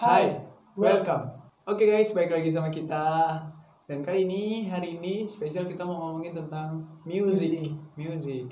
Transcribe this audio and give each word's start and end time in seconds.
Hai, 0.00 0.32
welcome. 0.80 1.28
Oke 1.68 1.84
guys, 1.84 2.16
balik 2.16 2.32
lagi 2.32 2.48
sama 2.48 2.72
kita. 2.72 3.36
Dan 3.84 4.00
kali 4.00 4.24
ini, 4.24 4.64
hari 4.64 4.96
ini 4.96 5.28
spesial 5.28 5.68
kita 5.68 5.84
mau 5.84 6.08
ngomongin 6.08 6.32
tentang 6.32 6.80
music. 7.04 7.68
Music. 8.00 8.48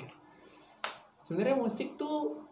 Sebenarnya 1.25 1.57
musik 1.57 1.97
tuh 1.97 2.45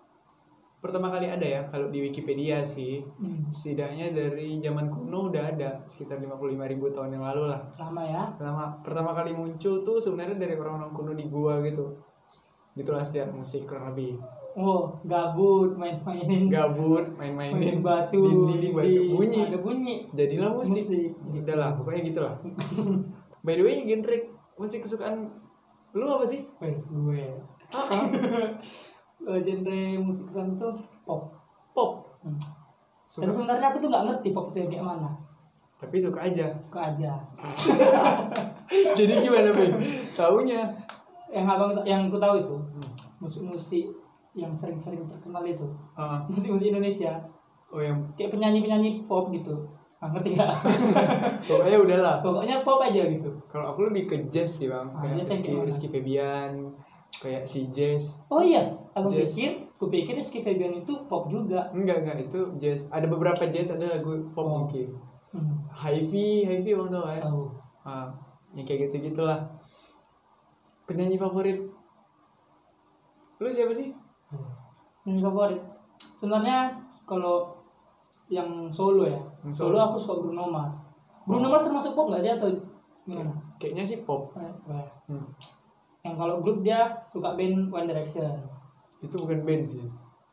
pertama 0.81 1.13
kali 1.13 1.29
ada 1.29 1.45
ya 1.45 1.69
kalau 1.69 1.93
di 1.93 2.09
Wikipedia 2.09 2.65
sih. 2.65 3.05
Hmm, 3.21 3.53
Setidaknya 3.53 4.17
dari 4.17 4.65
zaman 4.65 4.89
kuno 4.89 5.29
udah 5.29 5.45
ada 5.45 5.85
sekitar 5.93 6.17
55.000 6.17 6.57
ribu 6.57 6.89
tahun 6.89 7.21
yang 7.21 7.25
lalu 7.29 7.53
lah. 7.53 7.61
lama 7.77 8.01
ya. 8.01 8.33
Pertama 8.41 8.81
pertama 8.81 9.13
kali 9.13 9.37
muncul 9.37 9.85
tuh 9.85 10.01
sebenarnya 10.01 10.41
dari 10.41 10.57
orang-orang 10.57 10.97
kuno 10.97 11.13
di 11.13 11.29
gua 11.29 11.61
gitu. 11.61 12.01
Gitulah 12.73 13.05
sejarah 13.05 13.37
musik 13.37 13.69
kurang 13.69 13.93
lebih. 13.93 14.17
Oh, 14.57 14.97
gabut 15.05 15.77
main-mainin 15.77 16.49
Gabut, 16.49 17.05
main 17.21 17.37
main-mainin 17.37 17.85
batu, 17.85 18.17
dinding 18.49 18.73
batu 18.73 18.89
dinding, 18.89 19.13
bunyi. 19.13 19.41
ada 19.45 19.59
bunyi. 19.61 19.95
jadilah 20.11 20.49
musik. 20.49 20.89
Musik. 20.89 21.13
Udah 21.45 21.57
lah, 21.61 21.71
pokoknya 21.77 22.01
gitu 22.09 22.21
lah. 22.25 22.35
By 23.45 23.53
the 23.55 23.63
way, 23.63 23.85
genre 23.85 24.17
musik 24.57 24.81
kesukaan 24.81 25.29
lu 25.93 26.09
apa 26.09 26.25
sih? 26.25 26.49
Wes 26.57 26.89
gue. 26.89 27.25
Apa? 27.69 27.97
Eh, 29.27 29.41
genre 29.43 29.81
musik 30.01 30.25
kesukaan 30.25 30.55
tuh 30.55 30.73
pop. 31.03 31.37
Pop. 31.73 32.17
Hmm. 32.21 32.37
Suka. 33.09 33.27
Tapi 33.27 33.33
sebenarnya 33.33 33.67
aku 33.69 33.79
tuh 33.81 33.89
nggak 33.89 34.05
ngerti 34.07 34.29
pop 34.31 34.53
itu 34.53 34.69
kayak 34.69 34.87
mana. 34.87 35.11
Tapi 35.77 35.97
suka 35.99 36.21
aja. 36.25 36.47
Suka 36.57 36.93
aja. 36.93 37.13
Jadi 38.99 39.13
gimana, 39.19 39.53
Ben? 39.53 39.73
Taunya? 40.13 40.63
Yang 41.29 41.45
abang 41.49 41.71
yang 41.83 42.07
aku 42.07 42.17
tahu 42.17 42.35
itu 42.39 42.57
Hmm. 42.57 42.89
musik-musik 43.19 43.85
yang 44.37 44.53
sering-sering 44.53 45.09
terkenal 45.09 45.43
itu 45.43 45.65
Ah, 45.97 46.23
musik-musik 46.31 46.69
Indonesia 46.69 47.25
oh 47.67 47.81
yang 47.81 47.99
kayak 48.15 48.31
penyanyi-penyanyi 48.31 49.05
pop 49.05 49.33
gitu. 49.33 49.67
Ah, 49.97 50.13
ngerti 50.13 50.37
nggak? 50.37 50.53
pokoknya 51.49 51.79
udahlah. 51.81 52.17
Pokoknya 52.21 52.61
pop 52.63 52.79
aja 52.79 53.03
gitu. 53.09 53.33
Kalau 53.49 53.73
aku 53.73 53.89
lebih 53.91 54.05
ke 54.07 54.17
jazz 54.29 54.55
sih, 54.55 54.69
Bang. 54.69 54.93
Ah, 54.93 55.03
Kayak 55.03 55.27
Rizky? 55.27 55.51
Rizky 55.57 55.89
Febian, 55.89 56.53
kayak 57.17 57.43
si 57.49 57.67
jazz. 57.73 58.15
Oh 58.29 58.39
iya, 58.39 58.71
aku 58.93 59.09
Jazz. 59.11 59.33
pikir, 59.35 59.67
aku 59.73 59.89
pikir 59.89 60.15
Rizky 60.15 60.45
Febian 60.45 60.79
itu 60.79 60.93
pop 61.09 61.27
juga. 61.27 61.73
Enggak, 61.73 62.05
enggak, 62.05 62.17
itu 62.23 62.39
jazz. 62.61 62.87
Ada 62.93 63.09
beberapa 63.09 63.41
jazz, 63.49 63.73
ada 63.73 63.99
lagu 63.99 64.31
pop 64.31 64.47
Oh. 64.47 64.53
mungkin. 64.63 64.95
Hmm. 65.33 65.65
Hi-fi, 65.75 66.45
hi-fi 66.45 66.71
bang 66.71 66.89
tau? 66.93 67.03
Tahu. 67.03 67.43
Ah, 67.83 68.07
yang 68.53 68.63
kayak 68.63 68.87
gitu-gitulah. 68.87 69.43
Penyanyi 70.87 71.19
favorit 71.19 71.67
lu 73.37 73.49
siapa 73.51 73.73
sih? 73.73 73.91
Penyanyi 74.29 75.23
favorit. 75.23 75.61
Sebenarnya 76.17 76.75
kalau 77.05 77.55
yang 78.27 78.67
solo 78.67 79.07
ya, 79.07 79.21
Yang 79.45 79.55
solo, 79.63 79.79
solo. 79.79 79.87
aku 79.87 79.97
suka 79.97 80.15
Bruno 80.21 80.45
Mars. 80.47 80.79
Bruno 81.23 81.47
Mars 81.47 81.63
termasuk 81.63 81.95
pop 81.95 82.11
nggak 82.11 82.23
sih 82.23 82.33
atau 82.33 82.49
gimana? 83.05 83.31
Kayaknya 83.57 83.85
sih 83.85 83.99
pop. 84.03 84.35
Hmm. 85.07 85.27
Yang 86.03 86.15
kalau 86.17 86.35
grup 86.41 86.59
dia 86.61 86.91
suka 87.09 87.35
band 87.35 87.71
One 87.71 87.87
Direction. 87.87 88.35
Itu 88.99 89.15
bukan 89.17 89.43
band 89.43 89.65
sih. 89.69 89.87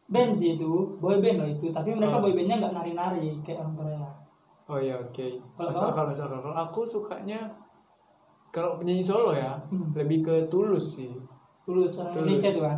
Band 0.03 0.31
sih 0.31 0.53
itu, 0.53 0.69
boy 0.97 1.17
band 1.17 1.37
loh 1.39 1.49
itu. 1.49 1.69
Tapi 1.69 1.93
mereka 1.93 2.17
Oh. 2.17 2.21
boy 2.21 2.33
bandnya 2.33 2.57
nggak 2.59 2.73
nari-nari 2.73 3.37
kayak 3.41 3.61
orang 3.61 3.75
Korea. 3.75 4.05
Oh 4.63 4.79
iya 4.79 4.95
oke. 4.95 5.27
Kalau 5.53 5.69
Masuk 5.69 5.81
kau? 5.81 5.91
akal 5.91 6.05
masuk 6.07 6.23
akal. 6.25 6.39
Kalau 6.41 6.57
aku 6.57 6.79
sukanya 6.83 7.39
kalau 8.49 8.77
penyanyi 8.77 9.01
solo 9.01 9.33
ya 9.33 9.53
Hmm. 9.67 9.93
lebih 9.93 10.21
ke 10.21 10.35
tulus 10.47 10.95
sih. 10.95 11.13
Tulus 11.63 11.97
orang 11.97 12.09
Tulus. 12.11 12.25
Indonesia 12.31 12.49
tuh 12.51 12.63
kan. 12.63 12.77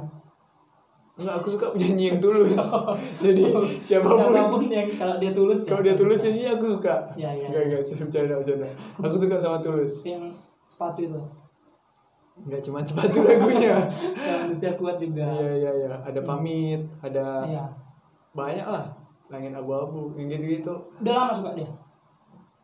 Enggak, 1.16 1.36
aku 1.40 1.48
suka 1.56 1.72
penyanyi 1.72 2.12
yang 2.12 2.20
tulus. 2.20 2.52
Jadi 3.24 3.44
siapa 3.80 4.04
pun 4.04 4.28
Siapa 4.28 4.52
pun 4.52 4.68
yang 4.68 4.88
kalau 4.94 5.16
dia 5.16 5.32
tulus 5.32 5.64
ya. 5.64 5.68
kalau 5.72 5.82
dia 5.82 5.96
tulus 5.96 6.20
nyanyi 6.22 6.44
aku 6.52 6.66
suka. 6.76 6.96
Ya, 7.16 7.32
ya. 7.32 7.48
Enggak 7.48 7.64
enggak, 7.66 7.82
saya 7.82 7.96
bercanda 8.04 8.36
bercanda. 8.36 8.68
Aku 9.00 9.16
suka 9.16 9.36
sama 9.40 9.58
tulus. 9.64 10.04
Yang 10.04 10.36
sepatu 10.68 11.00
itu. 11.02 11.22
Enggak 12.36 12.62
cuma 12.62 12.84
sepatu 12.84 13.18
lagunya. 13.24 13.80
Yang 14.28 14.40
manusia 14.44 14.72
kuat 14.76 14.96
juga. 15.00 15.24
Iya 15.24 15.52
iya 15.56 15.72
iya. 15.74 15.92
Ada 16.04 16.20
pamit, 16.22 16.82
ada 17.00 17.26
Iya. 17.48 17.64
banyak 18.36 18.68
lah. 18.68 18.86
Langit 19.26 19.56
abu-abu, 19.56 20.14
yang 20.14 20.28
gitu-gitu. 20.28 20.76
Udah 21.00 21.14
lama 21.16 21.32
suka 21.34 21.56
dia. 21.56 21.72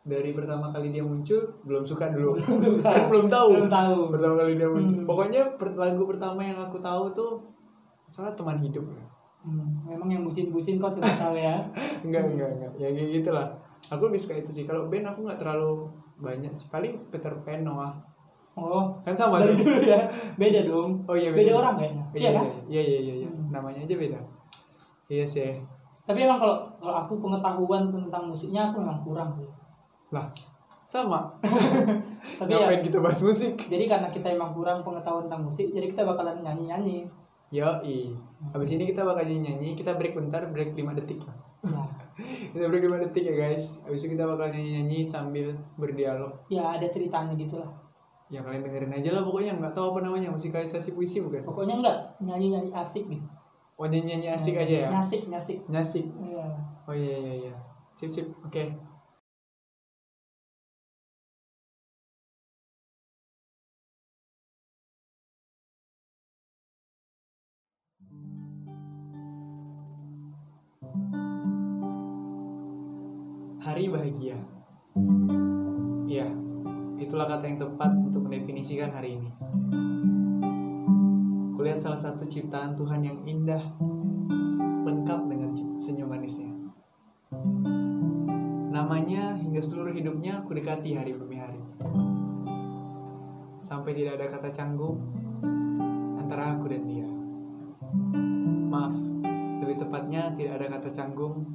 Dari 0.02 0.30
pertama 0.30 0.68
kali 0.68 0.90
dia 0.90 1.00
muncul 1.00 1.40
belum 1.64 1.82
suka 1.82 2.12
dulu. 2.12 2.36
Belum 2.36 2.58
suka. 2.60 2.90
Belum 3.10 3.26
tahu. 3.26 3.48
Belum 3.56 3.70
tahu. 3.70 3.98
Pertama 4.12 4.34
kali 4.36 4.52
dia 4.54 4.68
muncul. 4.68 4.98
Hmm. 4.98 5.06
Pokoknya 5.08 5.42
lagu 5.72 6.02
pertama 6.04 6.40
yang 6.42 6.58
aku 6.60 6.78
tahu 6.78 7.04
tuh 7.16 7.32
salah 8.12 8.36
teman 8.36 8.60
hidup. 8.60 8.84
Hmm, 9.42 9.82
memang 9.82 10.06
yang 10.06 10.22
bucin-bucin 10.22 10.76
kau 10.76 10.92
coba 10.92 11.08
tahu 11.18 11.34
ya. 11.34 11.56
Enggak 12.06 12.28
enggak 12.28 12.50
enggak. 12.52 12.72
Ya 12.78 12.88
kayak 12.92 13.08
gitu 13.10 13.30
lah. 13.32 13.48
Aku 13.88 14.06
lebih 14.06 14.20
suka 14.20 14.38
itu 14.38 14.52
sih. 14.52 14.64
Kalau 14.68 14.86
band 14.86 15.08
aku 15.08 15.24
nggak 15.26 15.40
terlalu 15.40 15.88
banyak. 16.20 16.52
sih. 16.54 16.68
Paling 16.68 16.94
Peter 17.10 17.32
Pan 17.42 17.64
Noah. 17.64 17.90
Oh, 18.52 18.92
Kan 19.00 19.16
sama 19.16 19.40
dari 19.40 19.56
tuh. 19.56 19.64
dulu 19.64 19.80
ya. 19.80 20.04
Beda 20.36 20.60
dong. 20.62 21.00
Oh 21.08 21.16
iya 21.16 21.32
beda. 21.32 21.56
orang 21.56 21.74
kayaknya. 21.74 22.04
Iya 22.12 22.30
kan? 22.36 22.44
Iya 22.68 22.82
iya 22.84 22.98
iya 23.00 23.14
iya. 23.24 23.28
Hmm. 23.32 23.48
Namanya 23.48 23.80
aja 23.82 23.94
beda. 23.96 24.20
Iya 25.08 25.24
sih. 25.24 25.56
Tapi 26.04 26.18
emang 26.22 26.36
kalau 26.36 26.56
kalau 26.76 26.94
aku 27.00 27.16
pengetahuan 27.18 27.88
tentang 27.88 28.28
musiknya 28.28 28.68
aku 28.68 28.84
memang 28.84 29.00
kurang 29.00 29.32
sih. 29.32 29.48
Lah, 30.12 30.28
sama. 30.84 31.32
Tapi 32.38 32.50
ya 32.52 32.68
Ngapain 32.68 32.82
kita 32.84 32.98
bahas 33.00 33.18
musik? 33.18 33.56
jadi 33.66 33.88
karena 33.88 34.08
kita 34.12 34.28
emang 34.28 34.52
kurang 34.52 34.84
pengetahuan 34.84 35.26
tentang 35.26 35.48
musik, 35.48 35.72
jadi 35.72 35.88
kita 35.88 36.04
bakalan 36.04 36.44
nyanyi-nyanyi. 36.44 37.08
Yoi. 37.52 38.16
Habis 38.56 38.72
ini 38.72 38.88
kita 38.88 39.04
bakal 39.04 39.28
nyanyi, 39.28 39.76
kita 39.76 39.92
break 40.00 40.16
bentar, 40.16 40.48
break 40.48 40.72
5 40.72 40.96
detik 40.96 41.20
lah. 41.28 41.36
Ya, 41.60 41.84
Kita 42.56 42.64
break 42.64 42.88
5 42.88 43.04
detik 43.08 43.24
ya 43.28 43.34
guys. 43.36 43.84
Habis 43.84 44.08
itu 44.08 44.16
kita 44.16 44.24
bakal 44.24 44.48
nyanyi-nyanyi 44.56 45.04
sambil 45.04 45.52
berdialog. 45.76 46.32
ya 46.48 46.80
ada 46.80 46.88
ceritanya 46.88 47.36
gitu 47.36 47.60
lah. 47.60 47.68
Ya 48.32 48.40
kalian 48.40 48.64
dengerin 48.64 48.96
aja 48.96 49.12
lah 49.12 49.22
pokoknya 49.28 49.60
nggak 49.60 49.76
tahu 49.76 49.92
apa 49.92 50.08
namanya 50.08 50.32
musikalisasi 50.32 50.96
puisi 50.96 51.20
bukan? 51.20 51.44
Pokoknya 51.44 51.84
enggak 51.84 51.98
nyanyi-nyanyi 52.24 52.72
asik 52.72 53.04
gitu. 53.04 53.28
Oh 53.76 53.84
nyanyi-nyanyi 53.84 54.32
asik 54.32 54.56
aja 54.56 54.74
ya? 54.74 54.88
Nyasik, 54.88 55.22
nyasik. 55.28 55.58
Nyasik. 55.68 56.06
Iya. 56.24 56.46
Oh 56.88 56.96
iya 56.96 57.16
iya 57.20 57.32
iya. 57.48 57.54
Sip 57.92 58.08
sip. 58.08 58.32
Oke. 58.40 58.72
Hari 73.62 73.86
bahagia. 73.94 74.34
Iya, 76.10 76.26
itulah 76.98 77.30
kata 77.30 77.46
yang 77.46 77.62
tepat 77.62 77.94
untuk 77.94 78.26
mendefinisikan 78.26 78.90
hari 78.90 79.22
ini. 79.22 79.30
Kulihat 81.54 81.78
salah 81.78 82.02
satu 82.02 82.26
ciptaan 82.26 82.74
Tuhan 82.74 83.06
yang 83.06 83.22
indah, 83.22 83.62
lengkap 84.82 85.30
dengan 85.30 85.54
senyum 85.78 86.10
manisnya. 86.10 86.50
Namanya 88.74 89.38
hingga 89.38 89.62
seluruh 89.62 89.94
hidupnya 89.94 90.42
aku 90.42 90.58
dekati 90.58 90.98
hari 90.98 91.14
demi 91.14 91.38
hari. 91.38 91.62
Sampai 93.62 93.94
tidak 93.94 94.18
ada 94.18 94.26
kata 94.26 94.50
canggung 94.50 94.98
antara 96.18 96.58
aku 96.58 96.66
dan 96.66 96.82
dia. 96.90 97.06
Maaf, 98.74 98.98
lebih 99.62 99.78
tepatnya 99.78 100.34
tidak 100.34 100.58
ada 100.58 100.66
kata 100.66 100.90
canggung 100.90 101.46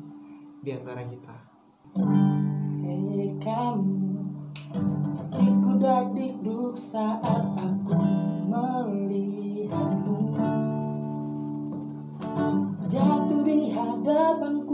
di 0.63 0.71
antara 0.71 1.03
kita. 1.03 1.56
Hei 1.95 3.31
kamu, 3.39 4.27
hatiku 5.15 5.79
dak-dikduk 5.79 6.75
saat 6.75 7.47
aku 7.55 7.95
melihatmu. 8.51 10.35
Jatuh 12.91 13.39
di 13.47 13.71
hadapanku, 13.71 14.66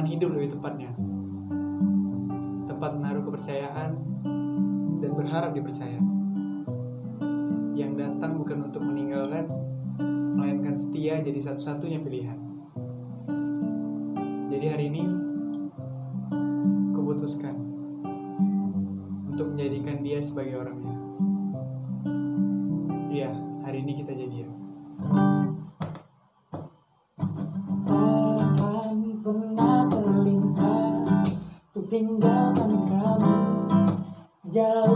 Teman 0.00 0.16
hidup 0.16 0.32
lebih 0.32 0.56
tepatnya. 0.56 0.96
Tempat 2.72 2.90
menaruh 2.96 3.20
kepercayaan 3.20 3.90
dan 5.04 5.10
berharap 5.12 5.52
dipercaya. 5.52 6.00
Yang 7.76 7.92
datang 8.00 8.40
bukan 8.40 8.64
untuk 8.64 8.80
meninggalkan, 8.80 9.44
melainkan 10.40 10.80
setia 10.80 11.20
jadi 11.20 11.36
satu-satunya 11.44 12.00
pilihan. 12.00 12.40
Jadi 14.48 14.66
hari 14.72 14.88
ini, 14.88 15.04
kuputuskan 16.96 17.60
untuk 19.28 19.52
menjadikan 19.52 20.00
dia 20.00 20.24
sebagai 20.24 20.64
orangnya. 20.64 20.79
Tinggalkan 31.90 32.86
kamu 32.86 33.34
Jauh 34.46 34.89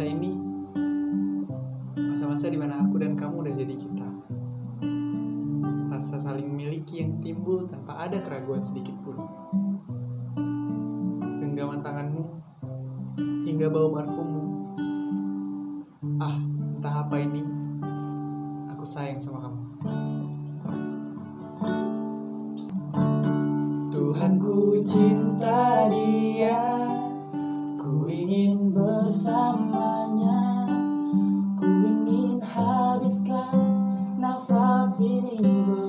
Masa-masa 0.00 0.16
ini, 0.16 0.32
masa-masa 1.92 2.46
di 2.48 2.56
mana 2.56 2.80
aku 2.80 2.96
dan 3.04 3.20
kamu 3.20 3.44
udah 3.44 3.52
jadi 3.52 3.74
kita. 3.76 4.08
Rasa 5.92 6.16
saling 6.16 6.48
memiliki 6.48 7.04
yang 7.04 7.20
timbul 7.20 7.68
tanpa 7.68 8.08
ada 8.08 8.16
keraguan 8.24 8.64
sedikit 8.64 8.96
pun. 9.04 9.20
Genggaman 11.44 11.84
tanganmu 11.84 12.24
hingga 13.44 13.68
bau 13.68 13.92
parfummu. 13.92 14.72
Ah, 16.16 16.40
entah 16.48 17.04
apa 17.04 17.20
ini. 17.20 17.44
Aku 18.72 18.88
sayang 18.88 19.20
sama 19.20 19.52
kamu. 19.52 19.60
Tuhan 23.92 24.32
ku 24.40 24.80
cinta 24.88 25.92
dia 25.92 26.56
ingin 28.10 28.74
bersamanya. 28.74 30.66
Ku 31.54 31.66
ingin 31.66 32.42
habiskan 32.42 33.54
nafas 34.18 34.98
ini 34.98 35.79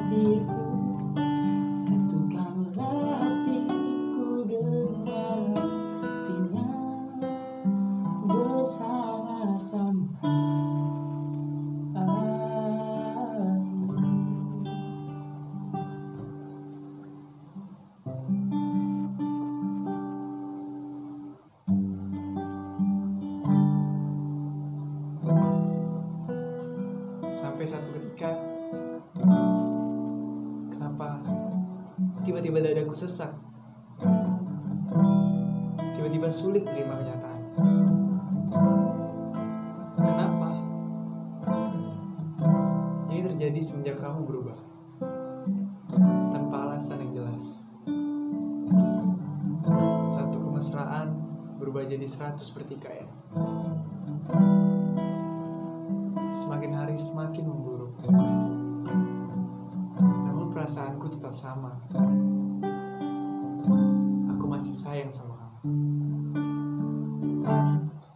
Amigo. 0.00 0.69
tiba-tiba 32.30 32.62
dadaku 32.62 32.94
sesak. 32.94 33.34
Tiba-tiba 35.98 36.30
sulit 36.30 36.62
menerima 36.62 36.94
kenyataan. 37.02 37.40
Kenapa? 39.98 40.50
Ini 43.10 43.20
terjadi 43.26 43.58
semenjak 43.58 43.98
kamu 43.98 44.30
berubah. 44.30 44.58
Tanpa 46.30 46.70
alasan 46.70 47.02
yang 47.02 47.18
jelas. 47.18 47.46
Satu 50.14 50.38
kemesraan 50.38 51.18
berubah 51.58 51.82
jadi 51.82 52.06
100 52.06 52.46
pertikaian. 52.54 53.10
Ya. 53.10 53.14
Semakin 56.30 56.78
hari 56.78 56.94
semakin 56.94 57.42
memburuk. 57.42 57.90
Namun 60.00 60.46
perasaanku 60.54 61.10
tetap 61.12 61.34
sama 61.36 61.74
sayang 64.80 65.12
sama 65.12 65.36
kamu. 65.36 65.76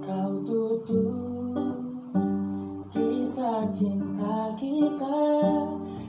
Kau 0.01 0.33
tutup 0.49 1.69
kisah 2.89 3.69
cinta 3.69 4.49
kita 4.57 5.21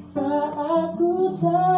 saat 0.08 0.96
ku 0.96 1.28
sayang 1.28 1.75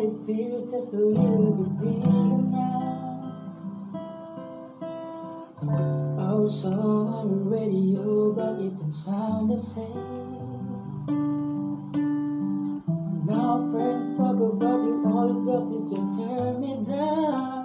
that 0.00 0.06
it 0.06 0.26
feels 0.26 0.70
just 0.70 0.92
a 0.94 0.96
little 0.96 1.52
bit 1.52 1.80
bigger 1.80 2.10
now. 2.10 2.96
Oh, 6.18 6.46
so 6.46 6.68
on 6.70 7.28
the 7.28 7.36
radio, 7.36 8.32
but 8.32 8.60
it 8.60 8.78
don't 8.78 8.92
sound 8.92 9.50
the 9.50 9.58
same. 9.58 9.86
Now 13.26 13.70
friends 13.72 14.16
talk 14.16 14.36
about 14.36 14.80
you, 14.82 15.04
all 15.06 15.28
it 15.30 15.44
does 15.46 15.70
is 15.70 15.92
just 15.92 16.18
turn 16.18 16.60
me 16.60 16.82
down. 16.82 17.58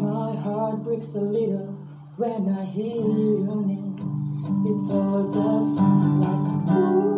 My 0.00 0.36
heart 0.36 0.82
breaks 0.82 1.14
a 1.14 1.20
little 1.20 1.74
when 2.16 2.48
I 2.48 2.64
hear 2.64 2.96
your 2.96 3.62
name. 3.66 3.96
It's 4.66 4.90
all 4.90 5.24
just 5.24 5.78
like. 5.78 6.76
Ooh. 6.76 7.17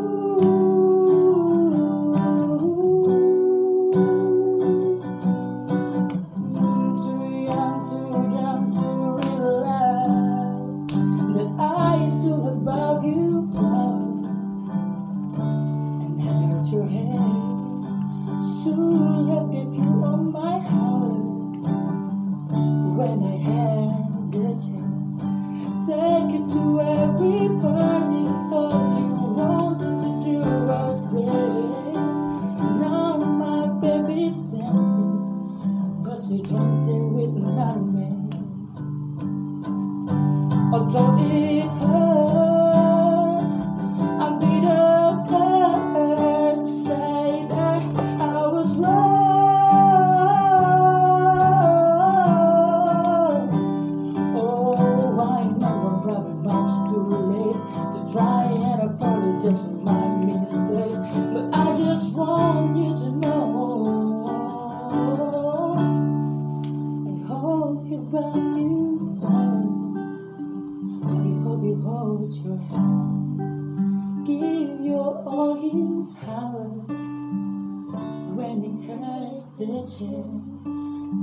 many 78.55 78.87
constellations 78.87 80.41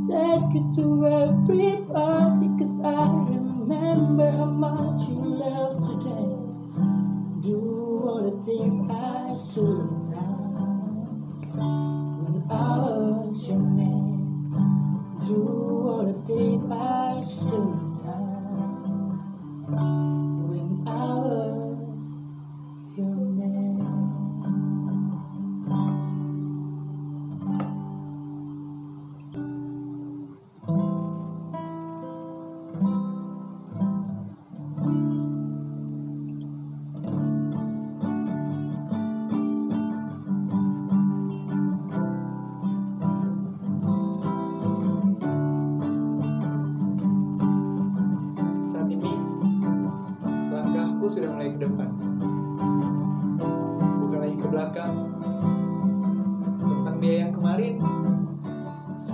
Take 0.08 0.56
it 0.56 0.76
to 0.76 0.86
everybody 1.08 2.48
Cause 2.58 2.80
I 2.84 3.08
remember 3.30 4.32
how 4.32 4.46
much 4.46 5.10
you 5.10 5.16
loved 5.16 5.84
to 5.86 5.94
dance. 6.10 6.58
Do 7.46 7.58
all 8.06 8.24
the 8.24 8.44
things 8.46 8.74
I 8.90 9.36
should 9.36 9.92
have 10.16 10.16
done 10.16 11.66
When 12.24 12.36
I 12.50 12.78
was 12.80 13.48
your 13.48 13.60
man. 13.60 15.20
Do 15.28 15.38
all 15.90 16.06
the 16.06 16.18
things 16.26 16.64
I 16.72 17.22
should 17.22 18.06
have 18.06 18.32
done 19.76 19.97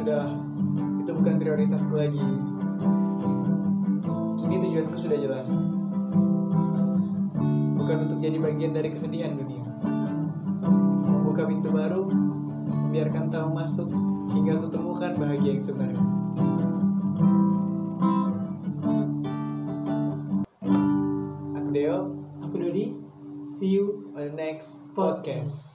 sudah 0.04 0.36
itu 1.00 1.12
bukan 1.16 1.40
prioritasku 1.40 1.96
lagi. 1.96 2.20
Kini 4.36 4.56
tujuanku 4.60 5.00
sudah 5.00 5.16
jelas. 5.16 5.48
Bukan 7.80 7.98
untuk 8.04 8.20
jadi 8.20 8.36
bagian 8.36 8.76
dari 8.76 8.92
kesedihan 8.92 9.40
dunia. 9.40 9.64
Membuka 11.08 11.48
pintu 11.48 11.72
baru, 11.72 12.04
membiarkan 12.68 13.32
tamu 13.32 13.56
masuk 13.56 13.88
hingga 14.36 14.60
kutemukan 14.60 15.16
bahagia 15.16 15.56
yang 15.56 15.64
sebenarnya. 15.64 16.04
Aku 21.64 21.70
Deo, 21.72 22.12
Aku 22.44 22.56
Dodi. 22.60 23.00
See 23.56 23.72
you 23.72 24.12
on 24.20 24.28
the 24.28 24.36
next 24.36 24.84
podcast. 24.92 25.73